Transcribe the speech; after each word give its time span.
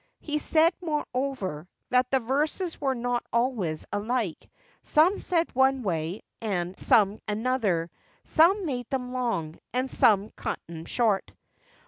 He 0.19 0.39
said, 0.39 0.73
moreover, 0.81 1.67
'that 1.91 2.09
the 2.09 2.19
verses 2.19 2.81
were 2.81 2.95
not 2.95 3.23
always 3.31 3.85
alike—some 3.93 5.21
said 5.21 5.53
one 5.53 5.83
way, 5.83 6.23
and 6.41 6.75
some 6.79 7.21
another—some 7.27 8.65
made 8.65 8.89
them 8.89 9.11
long, 9.13 9.59
and 9.75 9.91
some 9.91 10.31
cut 10.31 10.59
'em 10.67 10.85
short. 10.85 11.31